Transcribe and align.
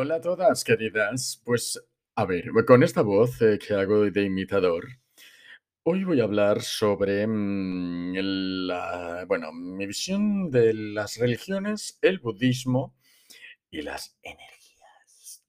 Hola 0.00 0.14
a 0.14 0.20
todas, 0.20 0.62
queridas. 0.62 1.42
Pues, 1.44 1.76
a 2.14 2.24
ver, 2.24 2.44
con 2.64 2.84
esta 2.84 3.02
voz 3.02 3.42
eh, 3.42 3.58
que 3.58 3.74
hago 3.74 4.08
de 4.08 4.22
imitador, 4.22 4.86
hoy 5.82 6.04
voy 6.04 6.20
a 6.20 6.24
hablar 6.24 6.62
sobre 6.62 7.26
mm, 7.26 8.14
la, 8.68 9.24
bueno, 9.26 9.52
mi 9.52 9.86
visión 9.86 10.52
de 10.52 10.72
las 10.72 11.16
religiones, 11.16 11.98
el 12.00 12.20
budismo 12.20 12.94
y 13.70 13.82
las 13.82 14.16
energías. 14.22 15.44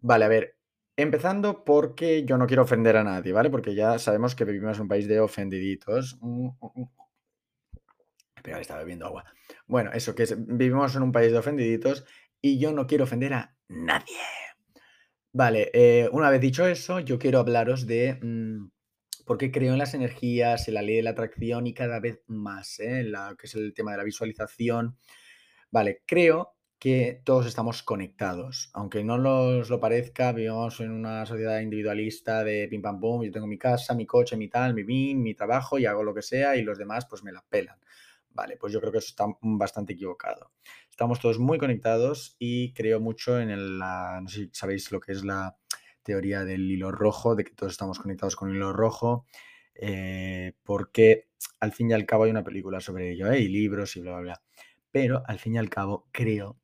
Vale, 0.00 0.24
a 0.24 0.28
ver, 0.28 0.58
empezando 0.96 1.64
porque 1.64 2.24
yo 2.24 2.36
no 2.36 2.48
quiero 2.48 2.64
ofender 2.64 2.96
a 2.96 3.04
nadie, 3.04 3.32
¿vale? 3.32 3.50
Porque 3.50 3.76
ya 3.76 4.00
sabemos 4.00 4.34
que 4.34 4.44
vivimos 4.44 4.76
en 4.78 4.82
un 4.82 4.88
país 4.88 5.06
de 5.06 5.20
ofendiditos. 5.20 6.18
Mm, 6.20 6.48
mm, 6.48 6.82
mm. 6.82 6.88
Estaba 8.44 8.80
bebiendo 8.80 9.06
agua. 9.06 9.24
Bueno, 9.66 9.90
eso, 9.92 10.14
que 10.14 10.24
es- 10.24 10.34
vivimos 10.46 10.94
en 10.96 11.02
un 11.02 11.12
país 11.12 11.32
de 11.32 11.38
ofendiditos 11.38 12.04
y 12.42 12.58
yo 12.58 12.72
no 12.72 12.86
quiero 12.86 13.04
ofender 13.04 13.32
a 13.32 13.56
nadie. 13.74 14.16
Vale, 15.32 15.70
eh, 15.74 16.08
una 16.12 16.30
vez 16.30 16.40
dicho 16.40 16.66
eso, 16.66 17.00
yo 17.00 17.18
quiero 17.18 17.40
hablaros 17.40 17.86
de 17.86 18.18
mm, 18.22 18.70
por 19.26 19.36
qué 19.38 19.50
creo 19.50 19.72
en 19.72 19.78
las 19.78 19.94
energías, 19.94 20.68
en 20.68 20.74
la 20.74 20.82
ley 20.82 20.96
de 20.96 21.02
la 21.02 21.10
atracción 21.10 21.66
y 21.66 21.74
cada 21.74 21.98
vez 22.00 22.22
más, 22.28 22.78
¿eh? 22.80 23.00
en 23.00 23.12
la, 23.12 23.34
que 23.38 23.46
es 23.46 23.54
el 23.54 23.74
tema 23.74 23.92
de 23.92 23.98
la 23.98 24.04
visualización. 24.04 24.96
Vale, 25.70 26.02
creo 26.06 26.54
que 26.78 27.22
todos 27.24 27.46
estamos 27.46 27.82
conectados. 27.82 28.70
Aunque 28.74 29.02
no 29.02 29.18
nos 29.18 29.70
lo 29.70 29.80
parezca, 29.80 30.32
vivimos 30.32 30.80
en 30.80 30.92
una 30.92 31.26
sociedad 31.26 31.60
individualista 31.60 32.44
de 32.44 32.68
pim 32.68 32.82
pam 32.82 33.00
pum, 33.00 33.22
yo 33.24 33.32
tengo 33.32 33.46
mi 33.46 33.58
casa, 33.58 33.94
mi 33.94 34.06
coche, 34.06 34.36
mi 34.36 34.48
tal, 34.48 34.74
mi 34.74 34.82
bin, 34.84 35.22
mi 35.22 35.34
trabajo 35.34 35.78
y 35.78 35.86
hago 35.86 36.04
lo 36.04 36.14
que 36.14 36.22
sea 36.22 36.56
y 36.56 36.62
los 36.62 36.78
demás 36.78 37.06
pues 37.08 37.24
me 37.24 37.32
la 37.32 37.42
pelan. 37.48 37.78
Vale, 38.34 38.56
pues 38.56 38.72
yo 38.72 38.80
creo 38.80 38.92
que 38.92 38.98
eso 38.98 39.08
está 39.08 39.26
bastante 39.40 39.92
equivocado. 39.92 40.50
Estamos 40.90 41.20
todos 41.20 41.38
muy 41.38 41.56
conectados 41.56 42.34
y 42.38 42.74
creo 42.74 43.00
mucho 43.00 43.40
en 43.40 43.50
el, 43.50 43.78
la, 43.78 44.20
no 44.20 44.28
sé 44.28 44.44
si 44.44 44.50
sabéis 44.52 44.90
lo 44.90 45.00
que 45.00 45.12
es 45.12 45.24
la 45.24 45.56
teoría 46.02 46.44
del 46.44 46.68
hilo 46.70 46.90
rojo, 46.90 47.36
de 47.36 47.44
que 47.44 47.54
todos 47.54 47.72
estamos 47.72 47.98
conectados 48.00 48.34
con 48.34 48.50
el 48.50 48.56
hilo 48.56 48.72
rojo, 48.72 49.24
eh, 49.74 50.52
porque 50.64 51.28
al 51.60 51.72
fin 51.72 51.90
y 51.90 51.94
al 51.94 52.06
cabo 52.06 52.24
hay 52.24 52.30
una 52.30 52.44
película 52.44 52.80
sobre 52.80 53.12
ello, 53.12 53.30
¿eh? 53.30 53.38
y 53.38 53.48
libros 53.48 53.96
y 53.96 54.00
bla, 54.00 54.12
bla, 54.12 54.20
bla. 54.20 54.42
Pero 54.90 55.22
al 55.26 55.38
fin 55.38 55.54
y 55.54 55.58
al 55.58 55.70
cabo 55.70 56.08
creo 56.12 56.58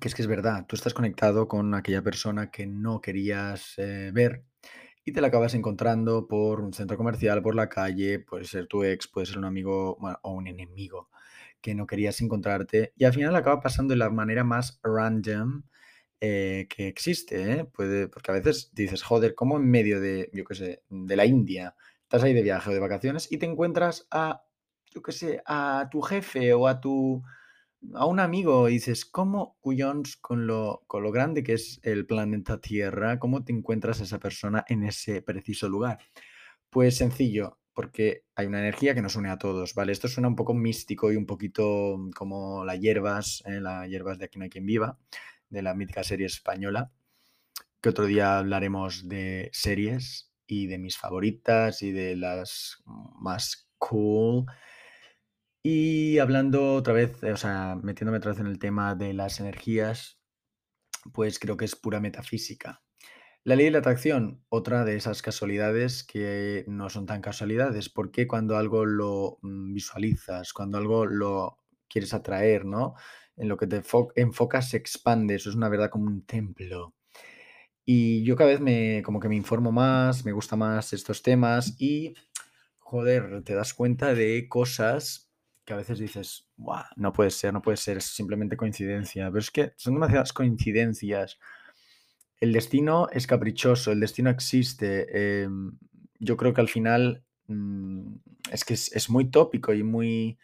que 0.00 0.08
es 0.08 0.14
que 0.14 0.22
es 0.22 0.28
verdad, 0.28 0.66
tú 0.66 0.76
estás 0.76 0.94
conectado 0.94 1.48
con 1.48 1.74
aquella 1.74 2.02
persona 2.02 2.50
que 2.50 2.66
no 2.66 3.00
querías 3.00 3.74
eh, 3.78 4.10
ver 4.12 4.44
y 5.04 5.12
te 5.12 5.20
la 5.20 5.28
acabas 5.28 5.54
encontrando 5.54 6.26
por 6.28 6.60
un 6.60 6.72
centro 6.72 6.96
comercial, 6.96 7.42
por 7.42 7.54
la 7.54 7.68
calle, 7.68 8.18
puede 8.18 8.44
ser 8.44 8.66
tu 8.66 8.84
ex, 8.84 9.08
puede 9.08 9.26
ser 9.26 9.38
un 9.38 9.44
amigo 9.44 9.98
o 10.22 10.32
un 10.32 10.46
enemigo 10.46 11.08
que 11.60 11.74
no 11.74 11.86
querías 11.86 12.20
encontrarte 12.20 12.92
y 12.96 13.04
al 13.04 13.12
final 13.12 13.34
acaba 13.36 13.60
pasando 13.60 13.92
de 13.92 13.98
la 13.98 14.10
manera 14.10 14.44
más 14.44 14.80
random 14.82 15.62
eh, 16.20 16.66
que 16.68 16.88
existe, 16.88 17.52
¿eh? 17.52 17.64
Puede, 17.64 18.08
porque 18.08 18.30
a 18.32 18.34
veces 18.34 18.70
dices, 18.74 19.02
joder, 19.02 19.34
¿cómo 19.34 19.56
en 19.56 19.70
medio 19.70 20.00
de, 20.00 20.30
yo 20.32 20.44
qué 20.44 20.54
sé, 20.54 20.82
de 20.88 21.16
la 21.16 21.26
India, 21.26 21.76
estás 22.02 22.24
ahí 22.24 22.34
de 22.34 22.42
viaje 22.42 22.70
o 22.70 22.72
de 22.72 22.80
vacaciones 22.80 23.30
y 23.30 23.38
te 23.38 23.46
encuentras 23.46 24.08
a, 24.10 24.44
yo 24.90 25.02
qué 25.02 25.12
sé, 25.12 25.42
a 25.46 25.88
tu 25.90 26.00
jefe 26.02 26.54
o 26.54 26.66
a 26.66 26.80
tu 26.80 27.22
a 27.94 28.06
un 28.06 28.20
amigo 28.20 28.68
y 28.68 28.74
dices, 28.74 29.04
¿cómo 29.04 29.56
cuyons 29.60 30.16
con 30.16 30.46
lo, 30.46 30.82
con 30.86 31.02
lo 31.02 31.12
grande 31.12 31.42
que 31.42 31.54
es 31.54 31.80
el 31.82 32.06
planeta 32.06 32.60
Tierra, 32.60 33.18
cómo 33.18 33.44
te 33.44 33.52
encuentras 33.52 34.00
a 34.00 34.04
esa 34.04 34.18
persona 34.18 34.64
en 34.68 34.84
ese 34.84 35.22
preciso 35.22 35.68
lugar? 35.68 35.98
Pues 36.70 36.96
sencillo, 36.96 37.58
porque 37.78 38.24
hay 38.34 38.46
una 38.46 38.58
energía 38.58 38.92
que 38.92 39.02
nos 39.02 39.14
une 39.14 39.30
a 39.30 39.38
todos, 39.38 39.74
¿vale? 39.74 39.92
Esto 39.92 40.08
suena 40.08 40.26
un 40.26 40.34
poco 40.34 40.52
místico 40.52 41.12
y 41.12 41.16
un 41.16 41.26
poquito 41.26 41.96
mm, 41.96 42.10
como 42.10 42.64
las 42.64 42.80
hierbas, 42.80 43.42
¿eh? 43.46 43.60
las 43.60 43.88
hierbas 43.88 44.18
de 44.18 44.24
Aquí 44.24 44.38
no 44.38 44.42
hay 44.42 44.50
quien 44.50 44.66
viva, 44.66 44.98
de 45.48 45.62
la 45.62 45.74
mítica 45.74 46.02
serie 46.02 46.26
española, 46.26 46.90
que 47.80 47.90
otro 47.90 48.06
día 48.06 48.38
hablaremos 48.38 49.08
de 49.08 49.48
series 49.52 50.32
y 50.46 50.66
de 50.66 50.78
mis 50.78 50.96
favoritas 50.96 51.82
y 51.82 51.92
de 51.92 52.16
las 52.16 52.82
más 53.20 53.68
cool. 53.78 54.46
Y 55.62 56.18
hablando 56.18 56.74
otra 56.74 56.92
vez, 56.94 57.22
eh, 57.22 57.32
o 57.32 57.36
sea, 57.36 57.78
metiéndome 57.82 58.18
otra 58.18 58.32
vez 58.32 58.40
en 58.40 58.46
el 58.46 58.58
tema 58.58 58.94
de 58.94 59.12
las 59.14 59.40
energías, 59.40 60.20
pues 61.12 61.38
creo 61.38 61.56
que 61.56 61.64
es 61.66 61.76
pura 61.76 62.00
metafísica. 62.00 62.82
La 63.44 63.56
ley 63.56 63.66
de 63.66 63.72
la 63.72 63.78
atracción, 63.80 64.44
otra 64.50 64.84
de 64.84 64.96
esas 64.96 65.22
casualidades 65.22 66.04
que 66.04 66.64
no 66.68 66.90
son 66.90 67.06
tan 67.06 67.22
casualidades, 67.22 67.88
porque 67.90 68.26
cuando 68.28 68.56
algo 68.58 68.86
lo 68.86 69.38
mm, 69.42 69.74
visualizas, 69.74 70.52
cuando 70.52 70.78
algo 70.78 71.06
lo 71.06 71.58
quieres 71.88 72.14
atraer, 72.14 72.66
¿no? 72.66 72.94
En 73.36 73.48
lo 73.48 73.56
que 73.56 73.66
te 73.68 73.82
fo- 73.82 74.12
enfocas 74.16 74.70
se 74.70 74.78
expande, 74.78 75.36
eso 75.36 75.50
es 75.50 75.56
una 75.56 75.68
verdad 75.70 75.90
como 75.90 76.06
un 76.06 76.26
templo. 76.26 76.94
Y 77.84 78.22
yo 78.24 78.36
cada 78.36 78.50
vez 78.50 78.60
me, 78.60 79.02
como 79.04 79.20
que 79.20 79.28
me 79.28 79.36
informo 79.36 79.72
más, 79.72 80.24
me 80.24 80.32
gusta 80.32 80.56
más 80.56 80.92
estos 80.92 81.22
temas 81.22 81.74
y, 81.80 82.14
joder, 82.78 83.42
te 83.44 83.54
das 83.54 83.74
cuenta 83.74 84.14
de 84.14 84.48
cosas 84.48 85.27
que 85.68 85.74
a 85.74 85.76
veces 85.76 85.98
dices, 85.98 86.48
Buah, 86.56 86.86
no 86.96 87.12
puede 87.12 87.30
ser, 87.30 87.52
no 87.52 87.60
puede 87.60 87.76
ser, 87.76 87.98
es 87.98 88.06
simplemente 88.06 88.56
coincidencia. 88.56 89.26
Pero 89.26 89.38
es 89.38 89.50
que 89.50 89.74
son 89.76 89.92
demasiadas 89.94 90.32
coincidencias. 90.32 91.38
El 92.40 92.54
destino 92.54 93.08
es 93.12 93.26
caprichoso, 93.26 93.92
el 93.92 94.00
destino 94.00 94.30
existe. 94.30 95.42
em, 95.42 95.78
yo 96.18 96.38
creo 96.38 96.54
que 96.54 96.62
al 96.62 96.68
final 96.70 97.22
mm, 97.48 98.14
es 98.50 98.64
que 98.64 98.74
es, 98.74 99.10
muy 99.10 99.30
tópico 99.30 99.74
y 99.74 99.82
muy, 99.82 100.38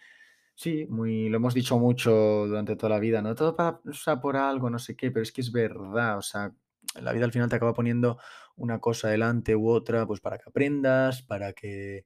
sí, 0.55 0.87
muy, 0.91 1.31
lo 1.31 1.39
hemos 1.39 1.55
dicho 1.55 1.79
mucho 1.79 2.47
durante 2.47 2.77
toda 2.77 2.91
la 2.91 3.01
vida, 3.01 3.23
¿no? 3.23 3.34
Todo 3.34 3.57
pasa 3.57 4.21
por 4.21 4.37
algo, 4.37 4.69
no 4.69 4.79
sé 4.79 4.95
qué, 4.95 5.11
pero 5.11 5.23
es 5.23 5.33
que 5.33 5.41
es 5.41 5.51
verdad, 5.53 6.19
o 6.19 6.23
sea, 6.23 6.53
la 7.01 7.13
vida 7.15 7.25
al 7.25 7.33
final 7.33 7.49
te 7.49 7.57
acaba 7.57 7.73
poniendo 7.73 8.19
una 8.57 8.79
cosa 8.79 9.09
delante 9.09 9.57
u 9.57 9.71
otra, 9.71 10.07
pues 10.07 10.21
para 10.21 10.37
que 10.39 10.51
aprendas, 10.51 11.23
para 11.23 11.55
que, 11.55 12.05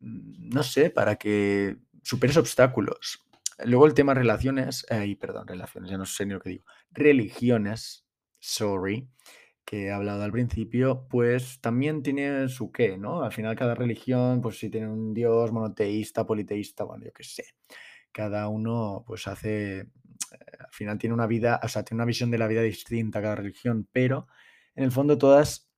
mm, 0.00 0.48
no 0.54 0.62
sé, 0.62 0.90
para 0.90 1.16
que 1.16 1.76
superes 2.02 2.36
obstáculos. 2.36 3.24
Luego 3.64 3.86
el 3.86 3.94
tema 3.94 4.14
relaciones, 4.14 4.86
ay, 4.90 5.14
perdón, 5.14 5.46
relaciones, 5.46 5.90
ya 5.90 5.98
no 5.98 6.06
sé 6.06 6.26
ni 6.26 6.32
lo 6.32 6.40
que 6.40 6.50
digo. 6.50 6.64
Religiones, 6.90 8.06
sorry, 8.38 9.08
que 9.64 9.86
he 9.86 9.92
hablado 9.92 10.22
al 10.22 10.32
principio, 10.32 11.06
pues 11.08 11.60
también 11.60 12.02
tiene 12.02 12.48
su 12.48 12.72
qué, 12.72 12.98
¿no? 12.98 13.22
Al 13.22 13.32
final 13.32 13.56
cada 13.56 13.74
religión, 13.74 14.40
pues 14.40 14.58
sí 14.58 14.68
tiene 14.70 14.88
un 14.88 15.14
dios 15.14 15.52
monoteísta, 15.52 16.26
politeísta, 16.26 16.84
bueno, 16.84 17.04
yo 17.04 17.12
qué 17.12 17.24
sé. 17.24 17.44
Cada 18.10 18.48
uno, 18.48 19.04
pues 19.06 19.26
hace, 19.28 19.78
eh, 19.80 19.86
al 20.58 20.72
final 20.72 20.98
tiene 20.98 21.14
una 21.14 21.26
vida, 21.26 21.60
o 21.62 21.68
sea, 21.68 21.84
tiene 21.84 21.98
una 21.98 22.06
visión 22.06 22.30
de 22.30 22.38
la 22.38 22.48
vida 22.48 22.62
distinta 22.62 23.22
cada 23.22 23.36
religión, 23.36 23.88
pero 23.92 24.26
en 24.74 24.84
el 24.84 24.92
fondo 24.92 25.18
todas 25.18 25.70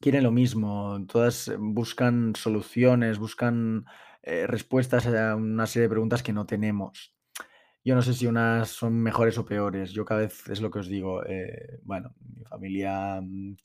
quieren 0.00 0.22
lo 0.22 0.30
mismo, 0.30 1.04
todas 1.08 1.52
buscan 1.58 2.34
soluciones, 2.36 3.18
buscan 3.18 3.84
eh, 4.26 4.46
respuestas 4.46 5.06
a 5.06 5.36
una 5.36 5.66
serie 5.66 5.84
de 5.84 5.90
preguntas 5.90 6.22
que 6.22 6.32
no 6.32 6.46
tenemos. 6.46 7.14
Yo 7.84 7.94
no 7.94 8.02
sé 8.02 8.14
si 8.14 8.26
unas 8.26 8.68
son 8.68 9.00
mejores 9.00 9.38
o 9.38 9.44
peores. 9.44 9.92
Yo 9.92 10.04
cada 10.04 10.22
vez 10.22 10.48
es 10.48 10.60
lo 10.60 10.70
que 10.70 10.80
os 10.80 10.88
digo. 10.88 11.24
eh, 11.24 11.78
bueno, 11.84 12.14
mi 12.18 12.44
familia 12.44 13.20
mm, 13.22 13.56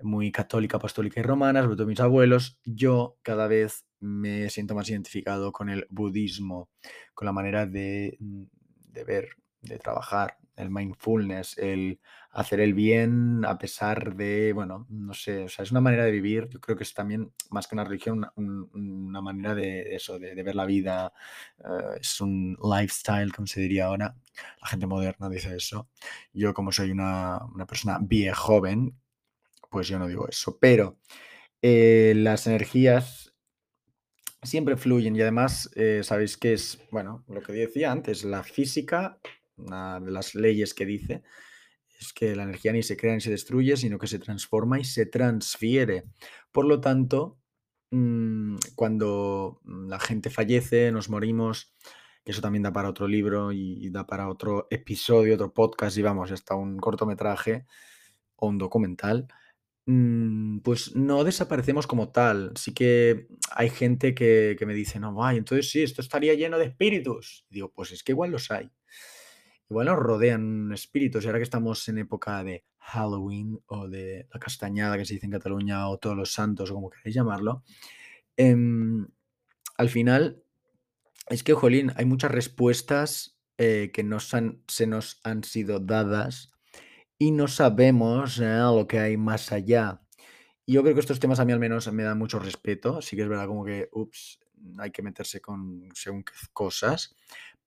muy 0.00 0.32
católica, 0.32 0.76
apostólica 0.78 1.20
y 1.20 1.22
romana, 1.22 1.62
sobre 1.62 1.76
todo 1.76 1.86
mis 1.86 2.00
abuelos. 2.00 2.58
Yo 2.64 3.18
cada 3.22 3.46
vez 3.46 3.86
me 4.00 4.50
siento 4.50 4.74
más 4.74 4.90
identificado 4.90 5.52
con 5.52 5.68
el 5.70 5.86
budismo, 5.90 6.70
con 7.14 7.26
la 7.26 7.32
manera 7.32 7.66
de, 7.66 8.16
mm, 8.20 8.42
de 8.92 9.04
ver, 9.04 9.28
de 9.62 9.78
trabajar, 9.78 10.38
el 10.58 10.70
mindfulness, 10.70 11.56
el 11.58 12.00
hacer 12.30 12.60
el 12.60 12.74
bien 12.74 13.44
a 13.46 13.58
pesar 13.58 14.14
de, 14.16 14.52
bueno, 14.52 14.86
no 14.90 15.14
sé, 15.14 15.44
o 15.44 15.48
sea, 15.48 15.62
es 15.64 15.70
una 15.70 15.80
manera 15.80 16.04
de 16.04 16.10
vivir. 16.12 16.48
Yo 16.50 16.60
creo 16.60 16.76
que 16.76 16.84
es 16.84 16.94
también 16.94 17.32
más 17.50 17.66
que 17.66 17.74
una 17.74 17.84
religión, 17.84 18.18
una, 18.18 18.32
un- 18.36 18.70
una 19.08 19.20
manera 19.22 19.54
de 19.54 19.94
eso, 19.94 20.18
de, 20.18 20.34
ver 20.42 20.54
la 20.54 20.66
vida 20.66 21.12
eh, 21.58 21.98
es 22.00 22.20
un 22.20 22.56
lifestyle, 22.62 23.32
como 23.32 23.46
se 23.46 23.60
diría 23.60 23.86
ahora. 23.86 24.14
La 24.62 24.68
gente 24.68 24.86
moderna 24.86 25.28
dice 25.28 25.56
eso. 25.56 25.88
Yo, 26.32 26.54
como 26.54 26.72
soy 26.72 26.90
una, 26.90 27.38
una 27.54 27.66
persona 27.66 27.98
joven, 28.34 28.94
pues 29.70 29.88
yo 29.88 29.98
no 29.98 30.08
digo 30.08 30.28
eso. 30.28 30.58
Pero 30.60 30.98
eh, 31.62 32.14
las 32.16 32.46
energías 32.46 33.34
siempre 34.42 34.76
fluyen 34.76 35.16
y 35.16 35.20
además 35.22 35.70
eh, 35.74 36.00
sabéis 36.04 36.36
que 36.36 36.52
es, 36.52 36.78
bueno, 36.90 37.24
lo 37.28 37.40
que 37.42 37.52
decía 37.52 37.90
antes, 37.92 38.24
la 38.24 38.42
física, 38.42 39.18
una 39.58 40.00
de 40.00 40.10
las 40.10 40.34
leyes 40.34 40.74
que 40.74 40.86
dice, 40.86 41.22
es 42.00 42.12
que 42.12 42.36
la 42.36 42.44
energía 42.44 42.72
ni 42.72 42.82
se 42.82 42.96
crea 42.96 43.14
ni 43.14 43.20
se 43.20 43.30
destruye, 43.30 43.76
sino 43.76 43.98
que 43.98 44.06
se 44.06 44.18
transforma 44.18 44.78
y 44.78 44.84
se 44.84 45.06
transfiere. 45.06 46.04
Por 46.52 46.66
lo 46.66 46.80
tanto, 46.80 47.38
mm, 47.90 48.56
cuando 48.74 49.60
mm, 49.64 49.88
la 49.88 50.00
gente 50.00 50.30
fallece, 50.30 50.92
nos 50.92 51.08
morimos, 51.08 51.74
que 52.24 52.32
eso 52.32 52.40
también 52.42 52.62
da 52.62 52.72
para 52.72 52.90
otro 52.90 53.08
libro 53.08 53.52
y, 53.52 53.90
da 53.90 54.06
para 54.06 54.28
otro 54.28 54.68
episodio, 54.70 55.34
otro 55.34 55.52
podcast 55.52 55.96
y 55.96 56.02
vamos, 56.02 56.30
hasta 56.30 56.54
un 56.54 56.78
cortometraje 56.78 57.66
o 58.36 58.48
un 58.48 58.58
documental, 58.58 59.28
mm, 59.86 60.58
pues 60.60 60.94
no 60.94 61.24
desaparecemos 61.24 61.86
como 61.86 62.10
tal. 62.10 62.52
Sí 62.56 62.74
que 62.74 63.28
hay 63.50 63.70
gente 63.70 64.14
que, 64.14 64.56
me 64.66 64.74
dice, 64.74 65.00
no, 65.00 65.14
vaya, 65.14 65.38
entonces 65.38 65.70
sí, 65.70 65.82
esto 65.82 66.02
estaría 66.02 66.34
lleno 66.34 66.58
de 66.58 66.66
espíritus. 66.66 67.46
Y 67.50 67.54
digo, 67.56 67.72
pues 67.72 67.92
es 67.92 68.02
que 68.02 68.12
igual 68.12 68.30
los 68.30 68.50
hay. 68.50 68.70
Igual 69.70 69.86
nos 69.86 69.98
rodean 69.98 70.72
espíritus. 70.72 71.24
Y 71.24 71.26
ahora 71.26 71.38
que 71.38 71.44
estamos 71.44 71.88
en 71.88 71.98
época 71.98 72.42
de 72.44 72.64
Halloween 72.78 73.58
o 73.66 73.88
de 73.88 74.26
la 74.32 74.40
castañada 74.40 74.96
que 74.96 75.04
se 75.04 75.14
dice 75.14 75.26
en 75.26 75.32
Cataluña 75.32 75.88
o 75.88 75.98
todos 75.98 76.16
los 76.16 76.32
santos 76.32 76.70
o 76.70 76.74
como 76.74 76.90
queráis 76.90 77.14
llamarlo, 77.14 77.62
em, 78.36 79.06
al 79.76 79.88
final 79.88 80.42
es 81.28 81.42
que, 81.42 81.54
jolín, 81.54 81.92
hay 81.96 82.06
muchas 82.06 82.30
respuestas 82.30 83.38
eh, 83.58 83.90
que 83.92 84.04
nos 84.04 84.30
se 84.68 84.86
nos 84.86 85.20
han 85.24 85.44
sido 85.44 85.80
dadas 85.80 86.52
y 87.18 87.32
no 87.32 87.48
sabemos 87.48 88.38
eh, 88.38 88.58
lo 88.58 88.86
que 88.86 89.00
hay 89.00 89.16
más 89.16 89.52
allá. 89.52 90.00
Y 90.64 90.74
yo 90.74 90.82
creo 90.82 90.94
que 90.94 91.00
estos 91.00 91.18
temas 91.18 91.40
a 91.40 91.44
mí 91.44 91.52
al 91.52 91.58
menos 91.58 91.90
me 91.92 92.04
dan 92.04 92.18
mucho 92.18 92.38
respeto. 92.38 93.02
Sí 93.02 93.16
que 93.16 93.22
es 93.22 93.28
verdad 93.28 93.46
como 93.46 93.64
que, 93.64 93.88
ups, 93.92 94.38
hay 94.78 94.90
que 94.90 95.02
meterse 95.02 95.40
con 95.40 95.88
según 95.94 96.24
cosas. 96.52 97.16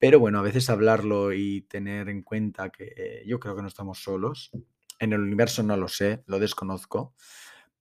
Pero 0.02 0.20
bueno, 0.20 0.40
a 0.40 0.44
veces 0.44 0.70
hablarlo 0.72 1.34
y 1.34 1.62
tener 1.64 2.10
en 2.10 2.24
cuenta 2.24 2.72
que 2.72 3.24
yo 3.28 3.40
creo 3.40 3.56
que 3.56 3.64
no 3.64 3.70
estamos 3.70 4.04
solos. 4.04 4.52
En 5.00 5.14
el 5.14 5.22
universo 5.22 5.64
no 5.64 5.78
lo 5.78 5.88
sé, 5.88 6.24
lo 6.28 6.40
desconozco, 6.40 7.16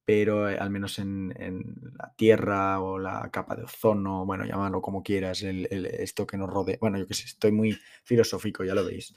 pero 0.05 0.51
eh, 0.51 0.59
al 0.59 0.71
menos 0.71 0.99
en, 0.99 1.35
en 1.39 1.65
la 1.99 2.15
Tierra 2.17 2.81
o 2.81 2.99
la 2.99 3.31
capa 3.33 3.57
de 3.57 3.65
ozono, 3.65 4.27
bueno, 4.27 4.45
llámalo 4.47 4.83
como 4.83 5.03
quieras, 5.03 5.43
el, 5.43 5.69
el- 5.71 5.87
esto 5.87 6.27
que 6.27 6.37
nos 6.39 6.51
rodea. 6.51 6.79
Bueno, 6.81 6.99
yo 6.99 7.07
qué 7.07 7.15
sé, 7.15 7.27
estoy 7.27 7.53
muy 7.53 7.79
filosófico, 8.05 8.65
ya 8.65 8.75
lo 8.75 8.85
veis. 8.85 9.15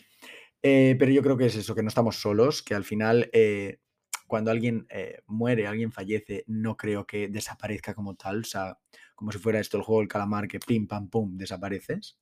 Eh, 0.61 0.95
pero 0.99 1.11
yo 1.11 1.21
creo 1.23 1.37
que 1.37 1.47
es 1.47 1.55
eso, 1.55 1.75
que 1.75 1.83
no 1.83 1.89
estamos 1.89 2.17
solos, 2.17 2.63
que 2.63 2.75
al 2.75 2.85
final 2.85 3.29
eh, 3.33 3.79
cuando 4.27 4.51
alguien 4.51 4.87
eh, 4.89 5.21
muere, 5.27 5.67
alguien 5.67 5.91
fallece, 5.91 6.43
no 6.47 6.77
creo 6.77 7.05
que 7.07 7.27
desaparezca 7.29 7.93
como 7.93 8.15
tal, 8.15 8.41
o 8.41 8.43
sea, 8.45 8.79
como 9.15 9.31
si 9.31 9.39
fuera 9.39 9.59
esto 9.59 9.77
el 9.77 9.83
juego 9.83 10.01
del 10.01 10.09
calamar, 10.09 10.47
que 10.47 10.59
pim, 10.59 10.87
pam, 10.87 11.09
pum, 11.09 11.37
desapareces 11.37 12.17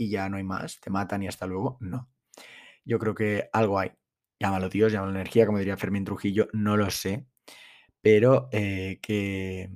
y 0.00 0.10
ya 0.10 0.28
no 0.30 0.38
hay 0.38 0.44
más, 0.44 0.80
te 0.80 0.90
matan 0.90 1.22
y 1.22 1.28
hasta 1.28 1.46
luego. 1.46 1.76
No, 1.80 2.10
yo 2.84 2.98
creo 2.98 3.14
que 3.14 3.48
algo 3.52 3.78
hay. 3.78 3.92
Llámalo 4.40 4.68
Dios, 4.70 4.92
llámalo 4.92 5.12
energía, 5.12 5.46
como 5.46 5.58
diría 5.58 5.76
Fermín 5.76 6.04
Trujillo, 6.04 6.48
no 6.52 6.76
lo 6.76 6.90
sé, 6.90 7.26
pero 8.02 8.48
eh, 8.52 8.98
que... 9.02 9.70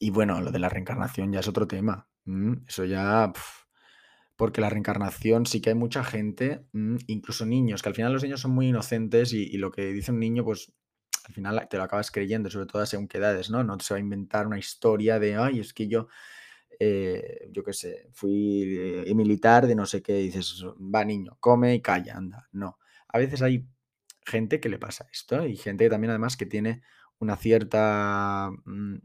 Y 0.00 0.10
bueno, 0.10 0.40
lo 0.40 0.52
de 0.52 0.58
la 0.60 0.68
reencarnación 0.70 1.32
ya 1.32 1.40
es 1.40 1.48
otro 1.48 1.66
tema. 1.68 2.08
mm, 2.26 2.66
Eso 2.68 2.84
ya... 2.86 3.32
porque 4.36 4.60
la 4.60 4.70
reencarnación 4.70 5.46
sí 5.46 5.60
que 5.60 5.70
hay 5.70 5.76
mucha 5.76 6.04
gente, 6.04 6.66
mm, 6.72 6.96
incluso 7.08 7.44
niños, 7.46 7.82
que 7.82 7.88
al 7.88 7.94
final 7.94 8.12
los 8.12 8.22
niños 8.22 8.40
son 8.40 8.52
muy 8.52 8.68
inocentes 8.68 9.32
y, 9.32 9.42
y 9.44 9.58
lo 9.58 9.70
que 9.70 9.86
dice 9.92 10.12
un 10.12 10.20
niño, 10.20 10.44
pues 10.44 10.72
al 11.24 11.34
final 11.34 11.66
te 11.68 11.76
lo 11.76 11.82
acabas 11.82 12.10
creyendo, 12.10 12.50
sobre 12.50 12.66
todo 12.66 12.86
según 12.86 13.08
qué 13.08 13.18
edades, 13.18 13.50
¿no? 13.50 13.64
No 13.64 13.78
se 13.80 13.94
va 13.94 13.98
a 13.98 14.00
inventar 14.00 14.46
una 14.46 14.58
historia 14.58 15.18
de, 15.18 15.36
ay, 15.36 15.60
es 15.60 15.74
que 15.74 15.88
yo, 15.88 16.08
eh, 16.78 17.48
yo 17.50 17.64
qué 17.64 17.72
sé, 17.72 18.08
fui 18.12 18.76
eh, 18.78 19.14
militar 19.14 19.66
de 19.66 19.74
no 19.74 19.86
sé 19.86 20.02
qué, 20.02 20.14
dices, 20.14 20.64
va 20.64 21.04
niño, 21.04 21.36
come 21.40 21.74
y 21.74 21.82
calla, 21.82 22.16
anda. 22.16 22.48
No. 22.52 22.78
A 23.08 23.18
veces 23.18 23.42
hay 23.42 23.66
gente 24.24 24.60
que 24.60 24.68
le 24.68 24.78
pasa 24.78 25.08
esto 25.12 25.46
y 25.46 25.56
gente 25.56 25.84
que 25.84 25.90
también 25.90 26.10
además 26.10 26.36
que 26.36 26.46
tiene 26.46 26.82
una 27.18 27.36
cierta 27.36 28.50
mm, 28.64 28.96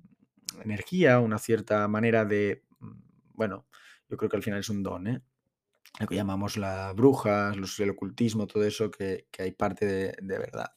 energía, 0.64 1.20
una 1.20 1.40
cierta 1.40 1.88
manera 1.88 2.26
de, 2.26 2.64
mm, 2.80 2.92
bueno, 3.34 3.68
yo 4.10 4.18
creo 4.18 4.30
que 4.30 4.38
al 4.38 4.44
final 4.44 4.60
es 4.60 4.70
un 4.70 4.84
don, 4.84 5.08
¿eh? 5.08 5.22
Lo 6.00 6.08
que 6.08 6.16
llamamos 6.16 6.58
las 6.58 6.96
brujas, 6.96 7.56
los, 7.56 7.80
el 7.80 7.92
ocultismo, 7.92 8.48
todo 8.48 8.64
eso, 8.64 8.90
que, 8.90 9.28
que 9.32 9.44
hay 9.44 9.52
parte 9.52 9.86
de, 9.86 10.16
de 10.22 10.38
verdad. 10.40 10.72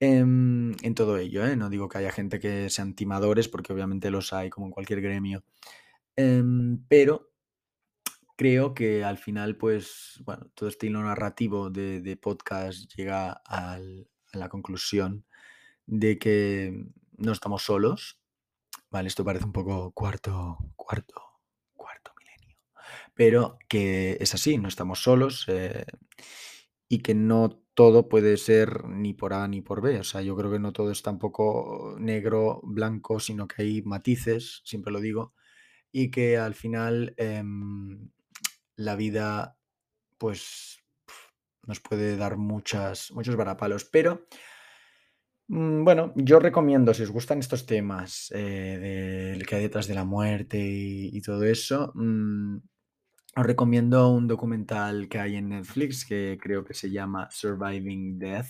Em, 0.00 0.72
en 0.82 0.94
todo 0.94 1.16
ello, 1.18 1.46
¿eh? 1.46 1.54
No 1.56 1.70
digo 1.70 1.88
que 1.88 1.98
haya 1.98 2.10
gente 2.10 2.40
que 2.40 2.68
sean 2.70 2.94
timadores, 2.94 3.48
porque 3.48 3.72
obviamente 3.72 4.10
los 4.10 4.32
hay, 4.32 4.50
como 4.50 4.66
en 4.66 4.72
cualquier 4.72 5.00
gremio. 5.00 5.44
Em, 6.16 6.78
pero 6.88 7.32
creo 8.36 8.74
que 8.74 9.04
al 9.04 9.18
final, 9.18 9.56
pues, 9.56 10.20
bueno, 10.24 10.50
todo 10.54 10.68
este 10.68 10.86
hilo 10.86 11.02
narrativo 11.02 11.70
de, 11.70 12.16
podcast 12.20 12.90
llega 12.96 13.32
al- 13.46 14.08
a 14.32 14.38
la 14.38 14.48
conclusión 14.48 15.24
de 15.86 16.18
que 16.18 16.86
no 17.18 17.32
estamos 17.32 17.64
solos. 17.64 18.20
Vale, 18.90 19.08
esto 19.08 19.24
parece 19.24 19.44
un 19.46 19.52
poco 19.52 19.92
cuarto, 19.92 20.58
cuarto, 20.76 21.22
cuarto 21.74 22.12
milenio. 22.18 22.58
Pero 23.14 23.58
que 23.68 24.18
es 24.20 24.34
así, 24.34 24.58
no 24.58 24.68
estamos 24.68 25.02
solos 25.02 25.46
eh, 25.48 25.86
y 26.88 26.98
que 27.00 27.14
no 27.14 27.60
todo 27.74 28.08
puede 28.08 28.36
ser 28.36 28.86
ni 28.88 29.14
por 29.14 29.32
A 29.34 29.48
ni 29.48 29.62
por 29.62 29.80
B. 29.82 29.98
O 30.00 30.04
sea, 30.04 30.22
yo 30.22 30.36
creo 30.36 30.50
que 30.52 30.58
no 30.58 30.72
todo 30.72 30.90
es 30.90 31.02
tampoco 31.02 31.96
negro, 31.98 32.60
blanco, 32.64 33.20
sino 33.20 33.48
que 33.48 33.62
hay 33.62 33.82
matices, 33.82 34.62
siempre 34.64 34.92
lo 34.92 35.00
digo, 35.00 35.34
y 35.92 36.10
que 36.10 36.38
al 36.38 36.54
final 36.54 37.14
em, 37.18 38.10
la 38.76 38.96
vida, 38.96 39.58
pues, 40.18 40.80
nos 41.66 41.80
puede 41.80 42.16
dar 42.16 42.36
muchas, 42.36 43.12
muchos 43.12 43.36
varapalos. 43.36 43.84
Pero 43.84 44.26
Mm, 45.48 45.84
Bueno, 45.84 46.12
yo 46.16 46.38
recomiendo, 46.38 46.94
si 46.94 47.02
os 47.02 47.10
gustan 47.10 47.38
estos 47.40 47.66
temas 47.66 48.32
eh, 48.34 49.34
del 49.36 49.46
que 49.46 49.56
hay 49.56 49.62
detrás 49.62 49.86
de 49.86 49.94
la 49.94 50.04
muerte 50.04 50.58
y, 50.58 51.20
todo 51.20 51.44
eso, 51.44 51.92
mm, 51.94 52.56
os 53.36 53.46
recomiendo 53.46 54.08
un 54.10 54.28
documental 54.28 55.08
que 55.08 55.18
hay 55.18 55.36
en 55.36 55.50
Netflix 55.50 56.04
que 56.06 56.38
creo 56.40 56.64
que 56.64 56.74
se 56.74 56.90
llama 56.90 57.28
Surviving 57.30 58.18
Death, 58.18 58.48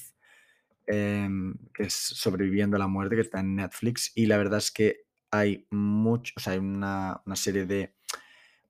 em, 0.86 1.54
que 1.74 1.84
es 1.84 1.94
Sobreviviendo 1.94 2.76
a 2.76 2.80
la 2.80 2.88
muerte, 2.88 3.16
que 3.16 3.22
está 3.22 3.40
en 3.40 3.56
Netflix. 3.56 4.12
Y 4.14 4.26
la 4.26 4.36
verdad 4.38 4.58
es 4.58 4.70
que 4.72 5.02
hay 5.32 5.66
mucho, 5.72 6.34
o 6.36 6.40
sea, 6.40 6.54
hay 6.54 6.60
una, 6.60 7.22
una 7.26 7.36
serie 7.36 7.66
de 7.66 7.94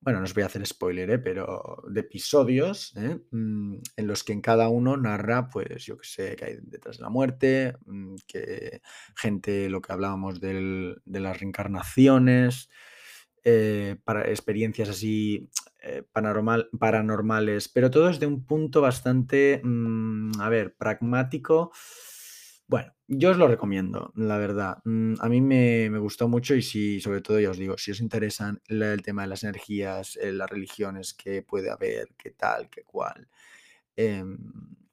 bueno, 0.00 0.19
no 0.19 0.25
os 0.25 0.35
voy 0.35 0.43
a 0.43 0.47
hacer 0.47 0.67
spoiler, 0.67 1.09
¿eh? 1.11 1.19
pero 1.19 1.85
de 1.88 2.00
episodios 2.00 2.93
¿eh? 2.97 3.20
Mm, 3.31 3.76
en 3.97 4.06
los 4.06 4.25
que 4.25 4.32
en 4.32 4.41
cada 4.41 4.69
uno 4.69 4.97
narra, 4.97 5.49
pues 5.49 5.85
yo 5.85 5.97
qué 5.97 6.09
sé, 6.09 6.37
que 6.37 6.44
hay 6.44 6.56
detrás 6.62 6.97
de 6.99 7.05
la 7.05 7.11
muerte, 7.11 7.75
mm, 7.87 8.17
que 8.26 8.82
gente, 9.17 9.69
lo 9.70 9.81
que 9.81 9.93
hablábamos 9.93 10.41
del- 10.41 11.00
de 11.05 11.20
las 11.20 11.38
reencarnaciones, 11.38 12.69
eh, 13.44 13.97
para 14.05 14.23
experiencias 14.29 14.88
así 14.88 15.49
eh, 15.85 16.05
paranormal, 16.12 16.69
paranormales, 16.79 17.69
pero 17.69 17.91
todo 17.91 18.06
desde 18.06 18.26
un 18.26 18.44
punto 18.47 18.81
bastante, 18.81 19.61
mm, 19.64 20.41
a 20.41 20.49
ver, 20.49 20.75
pragmático. 20.76 21.73
Bueno, 22.72 22.94
yo 23.06 23.32
os 23.32 23.36
lo 23.36 23.48
recomiendo, 23.48 24.14
la 24.16 24.38
verdad. 24.38 24.78
Mm, 24.84 25.16
a 25.20 25.28
mí 25.28 25.42
me, 25.42 25.90
gustó 25.98 26.26
mucho 26.26 26.54
y 26.54 26.62
si, 26.62 27.02
sobre 27.02 27.20
todo, 27.20 27.38
ya 27.38 27.50
os 27.50 27.58
digo, 27.58 27.76
si 27.76 27.90
os 27.90 28.00
interesan 28.00 28.62
el 28.66 29.02
tema 29.02 29.22
de 29.22 29.28
las 29.28 29.44
energías, 29.44 30.16
eh, 30.16 30.32
las 30.32 30.48
religiones 30.48 31.12
que 31.12 31.42
puede 31.42 31.70
haber, 31.70 32.08
qué 32.16 32.30
tal, 32.30 32.70
qué 32.70 32.82
cual, 32.84 33.28
em, 33.96 34.38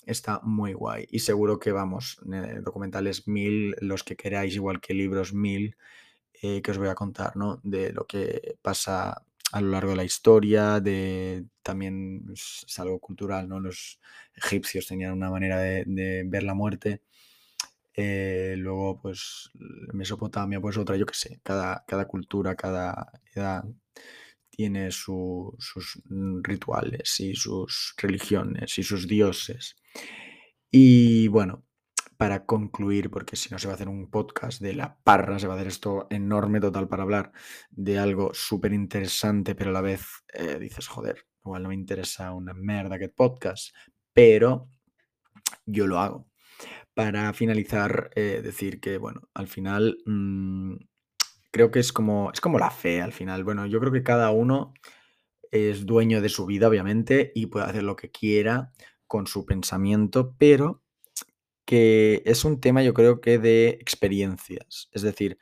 está 0.06 0.42
muy 0.44 0.74
guay. 0.74 1.08
Y 1.10 1.20
seguro 1.20 1.58
que, 1.58 1.72
vamos, 1.72 2.20
eh, 2.34 2.60
documentales 2.62 3.30
mil, 3.30 3.74
los 3.80 4.04
que 4.04 4.18
queráis, 4.18 4.56
igual 4.56 4.82
que 4.82 4.94
libros 4.94 5.34
mil, 5.34 5.78
eh, 6.42 6.62
que 6.62 6.72
os 6.72 6.78
voy 6.78 6.90
a 6.90 6.96
contar, 6.96 7.38
¿no? 7.38 7.62
De 7.64 7.94
lo 7.94 8.06
que 8.08 8.58
pasa 8.62 9.24
a 9.54 9.62
lo 9.62 9.70
largo 9.70 9.92
de 9.92 9.98
la 9.98 10.04
historia, 10.04 10.82
de 10.82 11.46
también 11.64 12.26
es, 12.34 12.66
es 12.68 12.80
algo 12.80 13.00
cultural, 13.00 13.48
¿no? 13.50 13.60
Los 13.62 14.02
egipcios 14.36 14.88
tenían 14.88 15.14
una 15.14 15.32
manera 15.32 15.60
de 15.60 16.24
ver 16.28 16.44
la 16.44 16.56
muerte. 16.56 17.02
Eh, 18.02 18.56
luego, 18.58 19.02
pues, 19.02 19.50
Mesopotamia, 19.94 20.62
pues 20.62 20.78
otra, 20.78 20.96
yo 20.98 21.06
qué 21.06 21.14
sé. 21.16 21.40
Cada, 21.44 21.84
cada 21.88 22.06
cultura, 22.08 22.56
cada 22.56 23.12
edad 23.36 23.64
tiene 24.50 24.92
su- 24.92 25.56
sus 25.60 26.02
mm, 26.10 26.42
rituales 26.44 27.20
y 27.20 27.36
sus 27.36 27.94
religiones 27.98 28.78
y 28.78 28.84
sus 28.84 29.08
dioses. 29.08 29.76
Y 30.72 31.28
bueno, 31.30 31.66
para 32.18 32.46
concluir, 32.46 33.10
porque 33.10 33.36
si 33.36 33.50
no 33.50 33.60
se 33.60 33.68
va 33.68 33.74
a 33.74 33.76
hacer 33.76 33.90
un 33.90 34.10
podcast 34.10 34.62
de 34.62 34.74
la 34.74 34.98
parra, 35.04 35.40
se 35.40 35.48
va 35.48 35.54
a 35.54 35.58
hacer 35.58 35.68
esto 35.70 36.08
enorme 36.10 36.60
total 36.60 36.88
para 36.88 37.04
hablar 37.04 37.32
de 37.72 37.98
algo 38.00 38.32
súper 38.34 38.74
interesante, 38.74 39.56
pero 39.56 39.72
a 39.72 39.74
la 39.74 39.82
vez 39.82 40.06
eh, 40.34 40.60
dices, 40.60 40.88
joder, 40.88 41.26
igual 41.46 41.64
no 41.64 41.70
me 41.70 41.76
interesa 41.76 42.34
una 42.34 42.54
merda 42.54 43.00
que 43.00 43.10
podcast, 43.10 43.74
pero 44.14 44.70
yo 45.66 45.88
lo 45.88 46.00
hago. 46.00 46.29
Para 46.94 47.34
finalizar, 47.34 48.12
eh, 48.16 48.42
decir 48.44 48.80
que, 48.82 48.98
bueno, 48.98 49.22
al 49.34 49.48
final 49.48 49.98
mm, 50.06 50.76
creo 51.52 51.72
que 51.72 51.80
es 51.80 51.94
como, 51.94 52.32
es 52.34 52.42
como 52.42 52.60
la 52.60 52.72
fe, 52.72 53.02
al 53.02 53.14
final. 53.14 53.44
Bueno, 53.44 53.66
yo 53.66 53.80
creo 53.80 53.92
que 53.92 54.04
cada 54.04 54.32
uno 54.32 54.74
es 55.52 55.86
dueño 55.86 56.22
de 56.22 56.30
su 56.30 56.46
vida, 56.46 56.68
obviamente, 56.70 57.32
y 57.36 57.48
puede 57.48 57.66
hacer 57.66 57.84
lo 57.84 57.96
que 57.96 58.12
quiera 58.12 58.72
con 59.08 59.28
su 59.28 59.46
pensamiento, 59.46 60.36
pero 60.38 60.84
que 61.66 62.22
es 62.26 62.46
un 62.46 62.60
tema, 62.62 62.84
yo 62.84 62.94
creo 62.94 63.22
que 63.22 63.38
de 63.40 63.70
experiencias. 63.70 64.90
Es 64.92 65.02
decir, 65.04 65.38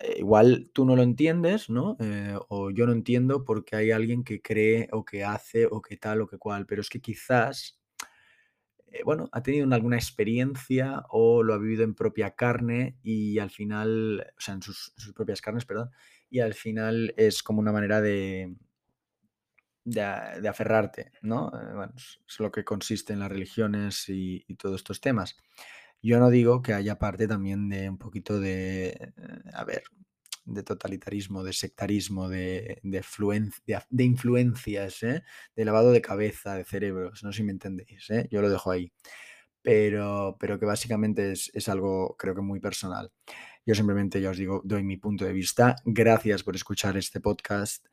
eh, 0.00 0.16
igual 0.18 0.70
tú 0.74 0.84
no 0.86 0.96
lo 0.96 1.02
entiendes, 1.02 1.70
¿no? 1.70 1.96
Eh, 2.00 2.36
o 2.48 2.70
yo 2.70 2.86
no 2.86 2.92
entiendo 2.92 3.44
porque 3.44 3.76
hay 3.76 3.92
alguien 3.92 4.24
que 4.24 4.42
cree 4.42 4.88
o 4.92 5.04
que 5.04 5.24
hace 5.24 5.66
o 5.66 5.82
que 5.82 5.96
tal 5.98 6.22
o 6.22 6.28
que 6.28 6.38
cual, 6.38 6.66
pero 6.66 6.82
es 6.82 6.90
que 6.90 7.00
quizás, 7.00 7.80
eh, 8.92 9.02
bueno, 9.04 9.28
ha 9.32 9.42
tenido 9.42 9.66
una- 9.66 9.76
alguna 9.76 9.96
experiencia 9.96 11.04
o 11.08 11.42
lo 11.42 11.54
ha 11.54 11.58
vivido 11.58 11.82
en 11.84 11.94
propia 11.94 12.32
carne 12.32 12.98
y 13.02 13.38
al 13.38 13.50
final, 13.50 14.26
o 14.36 14.40
sea, 14.40 14.54
en 14.54 14.62
sus, 14.62 14.92
propias 15.14 15.40
carnes, 15.40 15.64
perdón, 15.64 15.90
y 16.30 16.40
al 16.40 16.54
final 16.54 17.14
es 17.16 17.42
como 17.42 17.60
una 17.60 17.72
manera 17.72 18.00
de, 18.00 18.54
de, 19.84 20.48
aferrarte, 20.48 21.12
¿no? 21.22 21.48
Eh, 21.48 21.74
bueno, 21.74 21.92
es, 21.96 22.38
lo 22.38 22.52
que 22.52 22.64
consiste 22.64 23.12
en 23.12 23.20
las 23.20 23.30
religiones 23.30 24.08
y, 24.08 24.44
todos 24.56 24.76
estos 24.76 25.00
temas. 25.00 25.36
Yo 26.02 26.18
no 26.18 26.30
digo 26.30 26.62
que 26.62 26.74
haya 26.74 26.98
parte 26.98 27.28
también 27.28 27.68
de 27.68 27.88
un 27.88 27.98
poquito 27.98 28.40
de, 28.40 28.88
eh, 28.88 29.12
a 29.54 29.64
ver, 29.64 29.84
de 30.44 30.62
totalitarismo, 30.62 31.44
de 31.44 31.52
sectarismo, 31.52 32.28
de, 32.28 32.80
de, 32.82 33.02
de 33.90 34.04
influencias, 34.04 35.02
¿eh? 35.02 35.22
de 35.56 35.64
lavado 35.64 35.92
de 35.92 36.02
cabeza, 36.02 36.56
de 36.56 36.64
cerebros, 36.64 37.22
no 37.22 37.32
sé 37.32 37.38
si 37.38 37.42
me 37.44 37.52
entendéis, 37.52 38.10
¿eh? 38.10 38.28
yo 38.30 38.40
lo 38.42 38.50
dejo 38.50 38.70
ahí. 38.70 38.92
Pero, 39.62 40.36
pero 40.40 40.58
que 40.58 40.66
básicamente 40.66 41.32
es, 41.32 41.50
es 41.54 41.68
algo 41.68 42.16
creo 42.18 42.34
que 42.34 42.40
muy 42.40 42.58
personal. 42.58 43.12
Yo 43.64 43.76
simplemente, 43.76 44.20
ya 44.20 44.30
os 44.30 44.36
digo, 44.36 44.60
doy 44.64 44.82
mi 44.82 44.96
punto 44.96 45.24
de 45.24 45.32
vista. 45.32 45.76
Gracias 45.84 46.42
por 46.42 46.56
escuchar 46.56 46.96
este 46.96 47.20
podcast. 47.20 47.86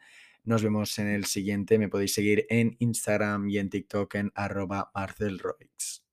Nos 0.44 0.64
vemos 0.64 0.98
en 0.98 1.08
el 1.08 1.26
siguiente. 1.26 1.78
Me 1.78 1.90
podéis 1.90 2.14
seguir 2.16 2.48
en 2.50 2.76
Instagram 2.80 3.50
y 3.50 3.60
en 3.60 3.70
TikTok 3.70 4.16
en 4.16 4.32
arroba 4.34 4.90
marcelroix. 4.96 6.09